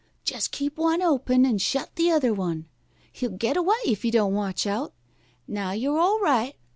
[0.25, 2.65] Jus' keep one open and shut the other one.
[3.11, 4.95] He'll get away if you don't watch out.
[5.47, 6.55] Now you're all right.